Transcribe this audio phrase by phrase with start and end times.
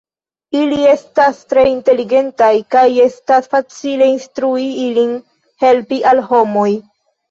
[0.61, 5.17] Ili estas tre inteligentaj, kaj estas facile instrui ilin
[5.65, 6.71] helpi al homoj.